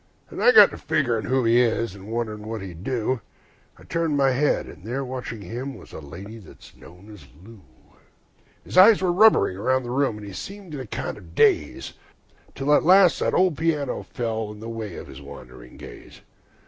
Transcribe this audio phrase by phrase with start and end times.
[0.31, 3.21] Then I got to figgering who he was, and wondering what he'd do,
[3.77, 7.27] And I turned my head and there watching him was the lady that's known as
[7.45, 7.61] Lou.
[8.63, 11.93] His eyes went rubbering round the room, and he seemed in a kind of daze,
[12.55, 16.21] Till at last that old piano fell in the way of his wandering gaze.